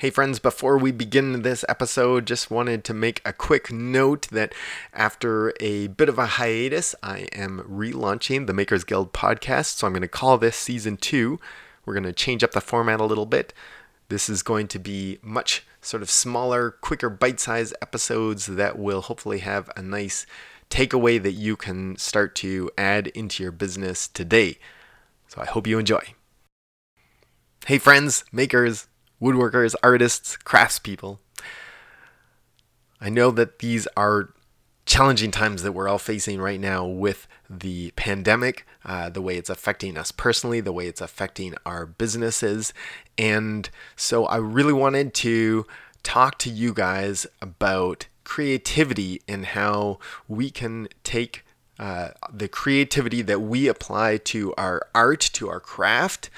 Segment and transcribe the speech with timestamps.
[0.00, 4.54] Hey, friends, before we begin this episode, just wanted to make a quick note that
[4.92, 9.74] after a bit of a hiatus, I am relaunching the Makers Guild podcast.
[9.78, 11.40] So I'm going to call this season two.
[11.84, 13.52] We're going to change up the format a little bit.
[14.08, 19.00] This is going to be much sort of smaller, quicker, bite sized episodes that will
[19.00, 20.26] hopefully have a nice
[20.70, 24.58] takeaway that you can start to add into your business today.
[25.26, 26.14] So I hope you enjoy.
[27.66, 28.86] Hey, friends, makers,
[29.20, 31.18] woodworkers, artists, craftspeople.
[33.00, 34.30] I know that these are
[34.86, 39.50] challenging times that we're all facing right now with the pandemic, uh, the way it's
[39.50, 42.72] affecting us personally, the way it's affecting our businesses.
[43.18, 45.66] And so I really wanted to
[46.02, 51.44] talk to you guys about creativity and how we can take
[51.78, 56.30] uh, the creativity that we apply to our art, to our craft,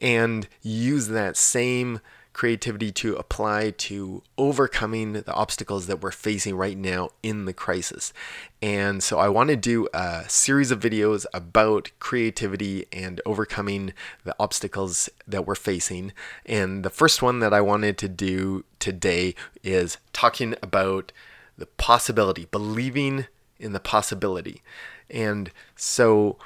[0.00, 2.00] and use that same
[2.36, 8.12] creativity to apply to overcoming the obstacles that we're facing right now in the crisis.
[8.60, 13.94] And so I want to do a series of videos about creativity and overcoming
[14.24, 16.12] the obstacles that we're facing.
[16.44, 21.12] And the first one that I wanted to do today is talking about
[21.56, 24.60] the possibility, believing in the possibility.
[25.08, 26.36] And so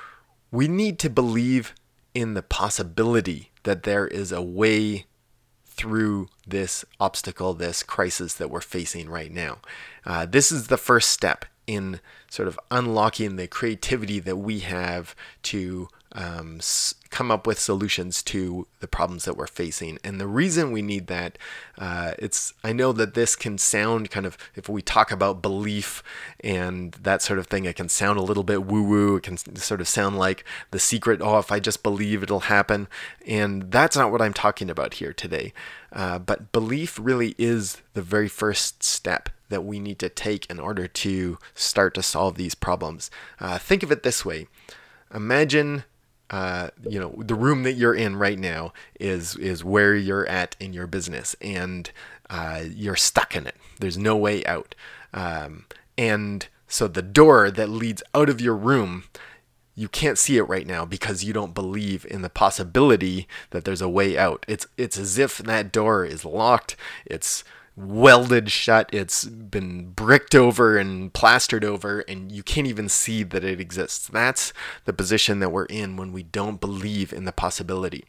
[0.53, 1.75] we need to believe
[2.15, 5.07] in the possibility that there is a way
[5.81, 9.57] through this obstacle, this crisis that we're facing right now.
[10.05, 15.17] Uh, this is the first step in sort of unlocking the creativity that we have
[15.43, 16.61] to um,
[17.11, 19.99] come up with solutions to the problems that we're facing.
[20.03, 21.39] And the reason we need that,
[21.79, 26.03] uh, it's I know that this can sound kind of if we talk about belief
[26.41, 29.17] and that sort of thing, it can sound a little bit woo woo.
[29.17, 31.21] It can sort of sound like the secret.
[31.23, 32.89] Oh, if I just believe, it'll happen.
[33.27, 35.53] And that's not what I'm talking about here today.
[35.93, 40.61] Uh, but belief really is the very first step that we need to take in
[40.61, 43.11] order to start to solve these problems.
[43.41, 44.47] Uh, think of it this way:
[45.13, 45.85] imagine
[46.31, 50.57] uh, you know the room that you're in right now is is where you're at
[50.61, 51.91] in your business and
[52.29, 53.57] uh, you're stuck in it.
[53.79, 54.75] There's no way out.
[55.13, 55.67] Um,
[55.99, 59.05] and so the door that leads out of your room
[59.75, 63.81] you can't see it right now because you don't believe in the possibility that there's
[63.81, 64.45] a way out.
[64.47, 66.77] It's it's as if that door is locked.
[67.07, 67.45] It's
[67.77, 68.91] welded shut.
[68.93, 74.09] It's been bricked over and plastered over, and you can't even see that it exists.
[74.09, 74.53] That's
[74.85, 78.05] the position that we're in when we don't believe in the possibility.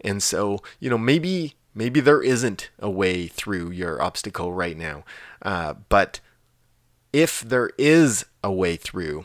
[0.00, 5.04] And so, you know, maybe maybe there isn't a way through your obstacle right now,
[5.42, 6.20] uh, but
[7.12, 9.24] if there is a way through,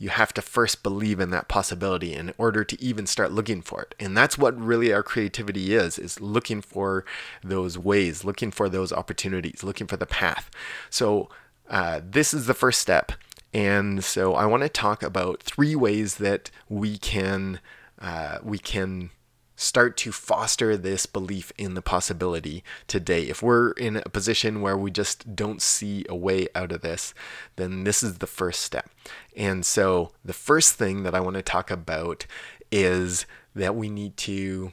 [0.00, 3.82] you have to first believe in that possibility in order to even start looking for
[3.82, 3.94] it.
[4.00, 7.04] And that's what really our creativity is is looking for
[7.44, 10.50] those ways looking for those opportunities looking for the path.
[10.88, 11.28] So
[11.68, 13.12] uh, this is the first step.
[13.52, 17.60] And so i want to talk about three ways that we can
[18.00, 19.10] uh, we can
[19.60, 23.24] start to foster this belief in the possibility today.
[23.24, 27.12] If we're in a position where we just don't see a way out of this,
[27.56, 28.88] then this is the first step.
[29.36, 32.26] And so, the first thing that I want to talk about
[32.72, 34.72] is that we need to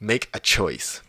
[0.00, 1.02] make a choice.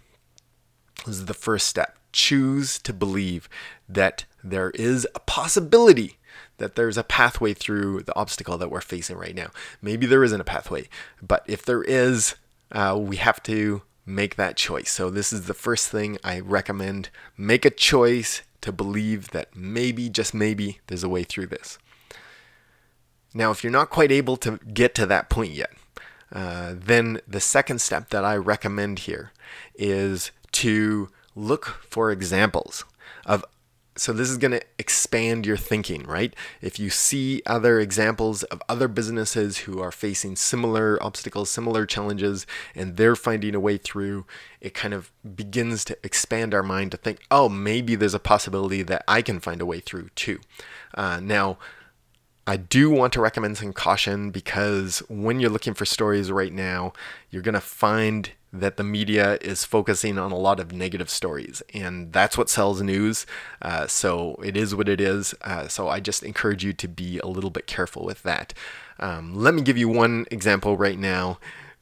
[1.06, 1.98] This is the first step.
[2.12, 3.48] Choose to believe
[3.88, 6.18] that there is a possibility
[6.58, 9.52] that there's a pathway through the obstacle that we're facing right now.
[9.82, 10.90] Maybe there isn't a pathway,
[11.22, 12.36] but if there is,
[12.72, 14.90] uh, we have to make that choice.
[14.92, 17.10] So, this is the first thing I recommend.
[17.38, 21.78] Make a choice to believe that maybe, just maybe, there's a way through this.
[23.34, 25.72] Now, if you're not quite able to get to that point yet,
[26.32, 29.32] uh, then the second step that I recommend here
[29.76, 32.84] is to look for examples
[33.26, 33.46] of
[33.98, 36.36] so this is going to expand your thinking, right?
[36.62, 42.46] If you see other examples of other businesses who are facing similar obstacles, similar challenges,
[42.76, 44.26] and they're finding a way through,
[44.62, 48.84] it kind of begins to expand our mind to think, oh, maybe there's a possibility
[48.84, 50.40] that I can find a way through too.
[50.94, 51.58] Uh, now,
[52.48, 56.94] I do want to recommend some caution because when you're looking for stories right now,
[57.30, 61.62] you're going to find that the media is focusing on a lot of negative stories,
[61.74, 63.26] and that's what sells news.
[63.62, 65.36] Uh, so it is what it is.
[65.42, 68.54] Uh, so I just encourage you to be a little bit careful with that.
[68.98, 71.40] Um, let me give you one example right now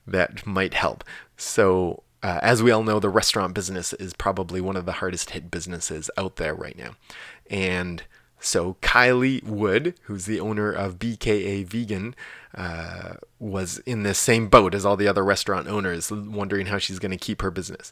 [0.08, 1.04] that might help.
[1.38, 5.30] So, uh, as we all know, the restaurant business is probably one of the hardest
[5.30, 6.96] hit businesses out there right now.
[7.52, 8.02] And
[8.46, 12.16] so Kylie Wood, who's the owner of BKA Vegan,
[12.54, 17.00] uh, was in the same boat as all the other restaurant owners, wondering how she's
[17.00, 17.92] going to keep her business.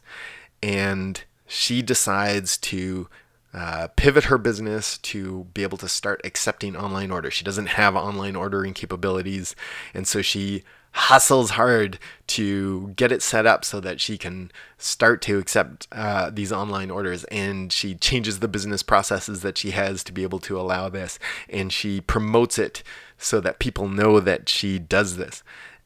[0.62, 3.08] And she decides to
[3.52, 7.34] uh, pivot her business to be able to start accepting online orders.
[7.34, 9.54] She doesn't have online ordering capabilities,
[9.92, 10.62] and so she
[10.94, 11.98] hustles hard
[12.28, 16.88] to get it set up so that she can start to accept uh, these online
[16.88, 17.24] orders.
[17.24, 21.18] And she changes the business processes that she has to be able to allow this,
[21.48, 22.84] and she promotes it
[23.18, 25.42] so that people know that she does this.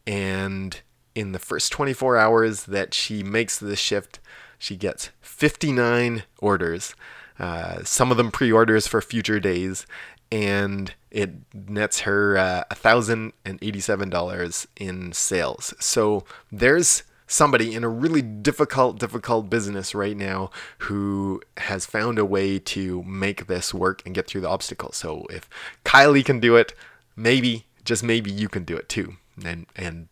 [0.07, 0.79] And
[1.15, 4.21] in the first 24 hours that she makes this shift,
[4.59, 6.95] she gets 59 orders,
[7.39, 9.87] uh, some of them pre orders for future days,
[10.31, 15.75] and it nets her uh, $1,087 in sales.
[15.81, 22.25] So there's somebody in a really difficult, difficult business right now who has found a
[22.25, 24.97] way to make this work and get through the obstacles.
[24.97, 25.49] So if
[25.85, 26.75] Kylie can do it,
[27.15, 29.17] maybe, just maybe you can do it too.
[29.45, 30.09] And, and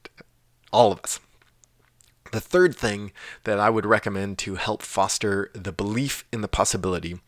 [0.73, 1.19] all of us.
[2.33, 3.13] The third thing
[3.45, 7.21] that I would recommend to help foster the belief in the possibility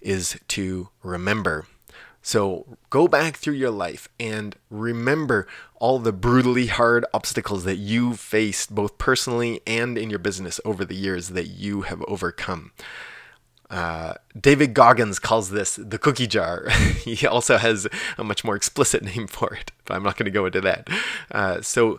[0.00, 1.66] is to remember.
[2.26, 5.46] So go back through your life and remember
[5.76, 10.84] all the brutally hard obstacles that you faced, both personally and in your business over
[10.84, 12.72] the years that you have overcome.
[13.70, 16.68] Uh, David Goggins calls this the cookie jar.
[17.04, 17.86] he also has
[18.18, 20.88] a much more explicit name for it, but I'm not going to go into that.
[21.30, 21.96] Uh, so,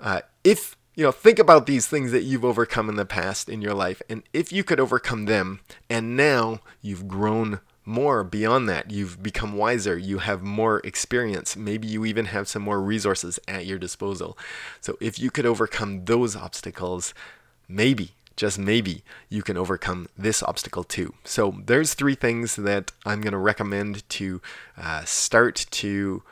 [0.00, 3.60] uh, if you know, think about these things that you've overcome in the past in
[3.60, 8.90] your life, and if you could overcome them, and now you've grown more beyond that,
[8.90, 13.64] you've become wiser, you have more experience, maybe you even have some more resources at
[13.64, 14.36] your disposal.
[14.80, 17.14] So, if you could overcome those obstacles,
[17.68, 21.14] maybe just maybe you can overcome this obstacle too.
[21.24, 24.42] So there's three things that I'm going to recommend to
[24.76, 26.22] uh, start to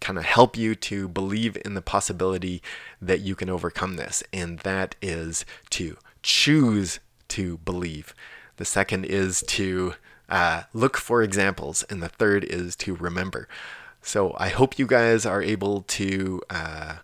[0.00, 2.62] kind of help you to believe in the possibility
[3.00, 4.22] that you can overcome this.
[4.32, 8.14] And that is to choose to believe.
[8.56, 9.94] The second is to
[10.28, 11.82] uh, look for examples.
[11.84, 13.48] And the third is to remember.
[14.02, 16.96] So I hope you guys are able to uh,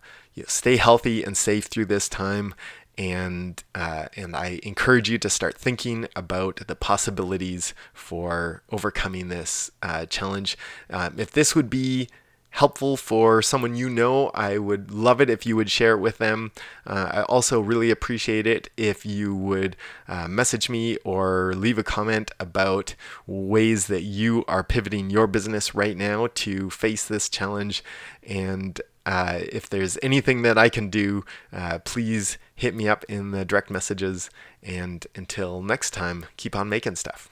[0.46, 2.54] stay healthy and safe through this time.
[2.98, 9.70] And uh, and I encourage you to start thinking about the possibilities for overcoming this
[9.82, 10.58] uh, challenge.
[10.90, 12.08] Um, if this would be
[12.52, 16.18] helpful for someone you know, I would love it if you would share it with
[16.18, 16.52] them.
[16.86, 19.76] Uh, I also really appreciate it if you would
[20.06, 22.94] uh, message me or leave a comment about
[23.26, 27.82] ways that you are pivoting your business right now to face this challenge.
[28.22, 33.30] And uh, if there's anything that I can do, uh, please hit me up in
[33.30, 34.28] the direct messages.
[34.62, 37.30] And until next time, keep on making stuff.